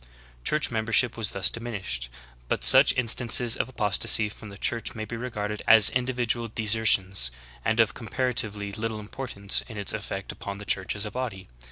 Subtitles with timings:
[0.43, 5.15] Church membership was thus diminished;* but such instances of apostasy from the Church may be
[5.15, 7.29] regarded as individual desertions
[7.63, 11.49] and of comparatively little importance in its effect upon the Church as a body.